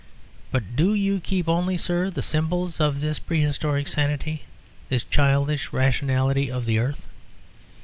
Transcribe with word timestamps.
But 0.51 0.75
do 0.75 0.95
you 0.95 1.19
keep 1.19 1.47
only, 1.47 1.77
sir, 1.77 2.09
the 2.09 2.23
symbols 2.23 2.79
of 2.79 3.01
this 3.01 3.19
prehistoric 3.19 3.87
sanity, 3.87 4.45
this 4.89 5.03
childish 5.03 5.71
rationality 5.71 6.49
of 6.49 6.65
the 6.65 6.79
earth? 6.79 7.05